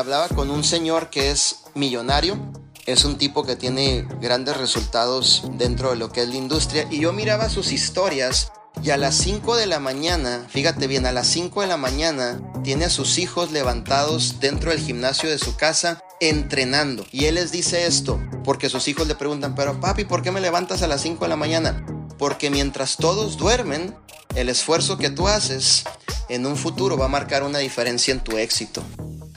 hablaba 0.00 0.28
con 0.28 0.50
un 0.50 0.64
señor 0.64 1.10
que 1.10 1.30
es 1.30 1.64
millonario, 1.74 2.38
es 2.86 3.04
un 3.04 3.18
tipo 3.18 3.44
que 3.44 3.54
tiene 3.54 4.08
grandes 4.20 4.56
resultados 4.56 5.44
dentro 5.52 5.90
de 5.90 5.96
lo 5.96 6.10
que 6.10 6.22
es 6.22 6.28
la 6.28 6.36
industria 6.36 6.86
y 6.90 7.00
yo 7.00 7.12
miraba 7.12 7.50
sus 7.50 7.70
historias 7.70 8.50
y 8.82 8.90
a 8.90 8.96
las 8.96 9.14
5 9.16 9.56
de 9.56 9.66
la 9.66 9.78
mañana, 9.78 10.46
fíjate 10.48 10.86
bien, 10.86 11.04
a 11.04 11.12
las 11.12 11.26
5 11.26 11.60
de 11.60 11.66
la 11.66 11.76
mañana 11.76 12.40
tiene 12.64 12.86
a 12.86 12.90
sus 12.90 13.18
hijos 13.18 13.52
levantados 13.52 14.40
dentro 14.40 14.70
del 14.70 14.80
gimnasio 14.80 15.28
de 15.28 15.38
su 15.38 15.54
casa 15.56 16.02
entrenando. 16.18 17.04
Y 17.12 17.26
él 17.26 17.34
les 17.34 17.52
dice 17.52 17.86
esto, 17.86 18.18
porque 18.42 18.70
sus 18.70 18.88
hijos 18.88 19.06
le 19.06 19.16
preguntan, 19.16 19.54
pero 19.54 19.80
papi, 19.80 20.04
¿por 20.04 20.22
qué 20.22 20.30
me 20.30 20.40
levantas 20.40 20.82
a 20.82 20.86
las 20.86 21.02
5 21.02 21.26
de 21.26 21.28
la 21.28 21.36
mañana? 21.36 21.84
Porque 22.16 22.48
mientras 22.48 22.96
todos 22.96 23.36
duermen, 23.36 23.94
el 24.34 24.48
esfuerzo 24.48 24.96
que 24.96 25.10
tú 25.10 25.28
haces 25.28 25.84
en 26.30 26.46
un 26.46 26.56
futuro 26.56 26.96
va 26.96 27.04
a 27.04 27.08
marcar 27.08 27.42
una 27.42 27.58
diferencia 27.58 28.14
en 28.14 28.20
tu 28.20 28.38
éxito. 28.38 28.82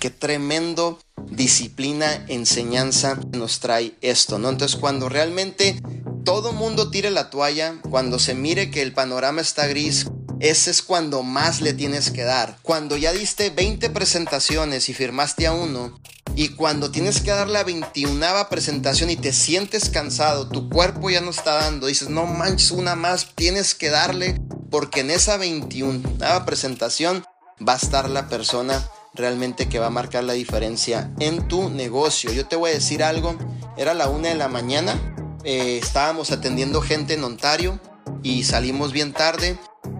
Qué 0.04 0.10
tremendo 0.10 1.00
disciplina, 1.32 2.26
enseñanza 2.28 3.18
nos 3.32 3.62
trae 3.62 3.96
esto, 4.02 4.38
¿no? 4.38 4.50
Entonces 4.50 4.78
cuando 4.78 5.08
realmente 5.08 5.82
todo 6.26 6.52
mundo 6.52 6.92
tire 6.92 7.10
la 7.10 7.30
toalla, 7.30 7.76
cuando 7.90 8.20
se 8.20 8.36
mire 8.36 8.70
que 8.70 8.82
el 8.82 8.92
panorama 8.92 9.40
está 9.40 9.66
gris, 9.66 10.08
ese 10.42 10.72
es 10.72 10.82
cuando 10.82 11.24
más 11.24 11.62
le 11.62 11.72
tienes 11.72 12.12
que 12.12 12.24
dar. 12.24 12.58
Cuando 12.64 12.98
ya 12.98 13.14
diste 13.14 13.50
20 13.50 13.92
presentaciones 13.92 14.90
y 14.90 14.94
firmaste 14.94 15.48
a 15.48 15.54
uno, 15.54 15.98
y 16.36 16.50
cuando 16.50 16.92
tienes 16.92 17.22
que 17.22 17.32
dar 17.32 17.48
la 17.48 17.64
21 17.64 18.50
presentación 18.50 19.10
y 19.10 19.16
te 19.16 19.32
sientes 19.32 19.90
cansado, 19.90 20.50
tu 20.50 20.68
cuerpo 20.68 21.12
ya 21.12 21.22
no 21.22 21.30
está 21.30 21.54
dando, 21.54 21.88
dices, 21.88 22.10
no 22.10 22.26
manches 22.26 22.72
una 22.72 22.98
más, 22.98 23.30
tienes 23.36 23.74
que 23.74 23.90
darle, 23.90 24.38
porque 24.70 25.00
en 25.00 25.12
esa 25.12 25.38
21 25.38 26.02
presentación 26.46 27.24
va 27.66 27.76
a 27.76 27.78
estar 27.78 28.10
la 28.10 28.28
persona 28.28 28.86
realmente 29.14 29.70
que 29.70 29.80
va 29.80 29.88
a 29.88 29.92
marcar 29.92 30.24
la 30.24 30.34
diferencia 30.34 31.12
en 31.20 31.48
tu 31.48 31.70
negocio. 31.70 32.32
Yo 32.32 32.48
te 32.48 32.56
voy 32.56 32.72
a 32.72 32.74
decir 32.74 33.04
algo, 33.04 33.36
era 33.78 33.94
la 33.94 34.10
una 34.10 34.30
de 34.30 34.36
la 34.36 34.48
mañana, 34.48 35.00
eh, 35.44 35.80
estábamos 35.82 36.32
atendiendo 36.32 36.82
gente 36.82 37.14
en 37.14 37.24
Ontario 37.24 37.80
y 38.22 38.44
salimos 38.44 38.94
bien 38.94 39.14
tarde 39.14 39.58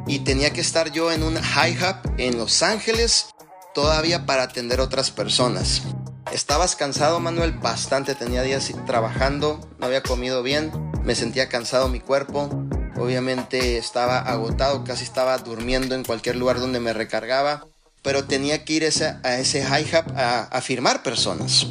y 0.08 0.20
tenía 0.20 0.52
que 0.52 0.62
estar 0.62 0.92
yo 0.92 1.12
en 1.12 1.24
un 1.24 1.36
high 1.36 1.78
hub 1.78 2.14
en 2.18 2.38
Los 2.38 2.64
Ángeles 2.64 3.28
todavía 3.74 4.26
para 4.26 4.44
atender 4.44 4.80
otras 4.80 5.12
personas. 5.12 5.82
Estabas 6.32 6.76
cansado, 6.76 7.20
Manuel, 7.20 7.52
bastante. 7.52 8.16
Tenía 8.16 8.42
días 8.42 8.72
trabajando, 8.88 9.60
no 9.78 9.86
había 9.86 10.02
comido 10.02 10.42
bien, 10.42 10.72
me 11.04 11.16
sentía 11.16 11.50
cansado 11.50 11.90
mi 11.90 12.00
cuerpo. 12.00 12.50
Obviamente 12.96 13.78
estaba 13.78 14.20
agotado, 14.20 14.84
casi 14.84 15.04
estaba 15.04 15.38
durmiendo 15.38 15.96
en 15.96 16.04
cualquier 16.04 16.36
lugar 16.36 16.60
donde 16.60 16.80
me 16.80 16.94
recargaba, 16.94 17.68
pero 18.04 18.26
tenía 18.26 18.64
que 18.64 18.74
ir 18.74 18.84
a 18.84 19.40
ese 19.40 19.64
high 19.64 19.86
hub 19.86 20.14
a, 20.16 20.44
a 20.44 20.62
firmar 20.62 21.02
personas. 21.02 21.68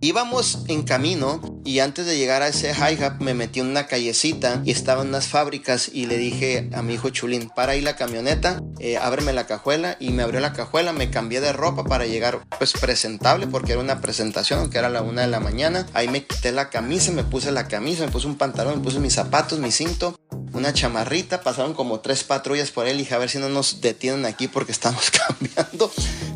Íbamos 0.00 0.64
en 0.68 0.82
camino 0.82 1.40
y 1.64 1.78
antes 1.78 2.04
de 2.04 2.18
llegar 2.18 2.42
a 2.42 2.48
ese 2.48 2.74
high 2.74 3.02
hub 3.02 3.22
me 3.22 3.32
metí 3.32 3.60
en 3.60 3.68
una 3.68 3.86
callecita 3.86 4.60
y 4.62 4.70
estaban 4.70 5.08
unas 5.08 5.28
fábricas 5.28 5.88
y 5.90 6.04
le 6.04 6.18
dije 6.18 6.68
a 6.74 6.82
mi 6.82 6.92
hijo 6.92 7.08
Chulín, 7.08 7.48
para 7.48 7.72
ahí 7.72 7.80
la 7.80 7.96
camioneta, 7.96 8.60
eh, 8.80 8.98
ábreme 8.98 9.32
la 9.32 9.46
cajuela 9.46 9.96
y 9.98 10.10
me 10.10 10.22
abrió 10.22 10.40
la 10.40 10.52
cajuela, 10.52 10.92
me 10.92 11.08
cambié 11.08 11.40
de 11.40 11.54
ropa 11.54 11.84
para 11.84 12.04
llegar 12.04 12.40
pues 12.58 12.74
presentable 12.74 13.46
porque 13.46 13.72
era 13.72 13.80
una 13.80 14.02
presentación, 14.02 14.60
aunque 14.60 14.76
era 14.76 14.90
la 14.90 15.00
una 15.00 15.22
de 15.22 15.28
la 15.28 15.40
mañana. 15.40 15.86
Ahí 15.94 16.08
me 16.08 16.26
quité 16.26 16.52
la 16.52 16.68
camisa, 16.68 17.10
me 17.12 17.24
puse 17.24 17.50
la 17.50 17.66
camisa, 17.66 18.04
me 18.04 18.12
puse 18.12 18.26
un 18.26 18.36
pantalón, 18.36 18.76
me 18.76 18.84
puse 18.84 19.00
mis 19.00 19.14
zapatos, 19.14 19.58
mi 19.58 19.70
cinto, 19.70 20.20
una 20.54 20.72
chamarrita, 20.72 21.42
pasaron 21.42 21.74
como 21.74 22.00
tres 22.00 22.24
patrullas 22.24 22.70
por 22.70 22.86
él 22.86 23.00
y 23.00 23.12
a 23.12 23.18
ver 23.18 23.28
si 23.28 23.38
no 23.38 23.48
nos 23.48 23.80
detienen 23.80 24.24
aquí 24.24 24.48
porque 24.48 24.72
estamos 24.72 25.10
cambiando. 25.28 25.90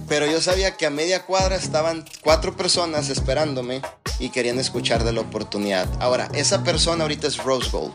Pero 0.09 0.27
yo 0.27 0.41
sabía 0.41 0.77
que 0.77 0.87
a 0.87 0.91
media 0.91 1.25
cuadra 1.25 1.57
estaban 1.57 2.05
cuatro 2.23 2.57
personas 2.57 3.09
esperándome 3.09 3.81
y 4.19 4.31
querían 4.31 4.59
escuchar 4.59 5.05
de 5.05 5.13
la 5.13 5.21
oportunidad. 5.21 5.89
Ahora, 6.01 6.29
esa 6.35 6.65
persona 6.65 7.03
ahorita 7.05 7.29
es 7.29 7.39
Rose 7.39 7.71
Gold. 7.71 7.95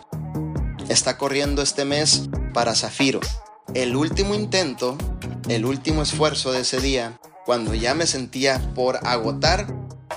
Está 0.89 1.17
corriendo 1.17 1.61
este 1.61 1.85
mes 1.85 2.29
para 2.53 2.75
Zafiro. 2.75 3.19
El 3.73 3.95
último 3.95 4.35
intento, 4.35 4.97
el 5.49 5.65
último 5.65 6.01
esfuerzo 6.03 6.51
de 6.51 6.61
ese 6.61 6.79
día, 6.79 7.19
cuando 7.45 7.73
ya 7.73 7.93
me 7.93 8.07
sentía 8.07 8.61
por 8.75 8.99
agotar, 9.07 9.67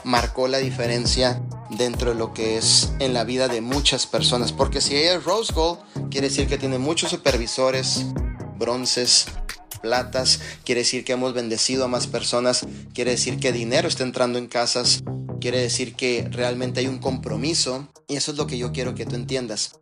marcó 0.04 0.46
la 0.48 0.58
diferencia 0.58 1.42
dentro 1.70 2.10
de 2.10 2.16
lo 2.16 2.32
que 2.32 2.56
es 2.56 2.92
en 2.98 3.14
la 3.14 3.24
vida 3.24 3.48
de 3.48 3.60
muchas 3.60 4.06
personas. 4.06 4.52
Porque 4.52 4.80
si 4.80 4.96
ella 4.96 5.16
es 5.16 5.24
Rose 5.24 5.52
Gold, 5.52 5.80
quiere 6.10 6.28
decir 6.28 6.46
que 6.46 6.58
tiene 6.58 6.78
muchos 6.78 7.10
supervisores, 7.10 8.06
bronces, 8.58 9.26
platas, 9.82 10.40
quiere 10.64 10.80
decir 10.80 11.04
que 11.04 11.12
hemos 11.12 11.34
bendecido 11.34 11.84
a 11.84 11.88
más 11.88 12.06
personas, 12.06 12.66
quiere 12.94 13.12
decir 13.12 13.38
que 13.38 13.52
dinero 13.52 13.88
está 13.88 14.02
entrando 14.02 14.38
en 14.38 14.46
casas, 14.46 15.02
quiere 15.40 15.60
decir 15.60 15.94
que 15.94 16.28
realmente 16.30 16.80
hay 16.80 16.86
un 16.86 16.98
compromiso 16.98 17.88
y 18.08 18.16
eso 18.16 18.32
es 18.32 18.38
lo 18.38 18.46
que 18.46 18.58
yo 18.58 18.72
quiero 18.72 18.94
que 18.94 19.06
tú 19.06 19.14
entiendas. 19.14 19.80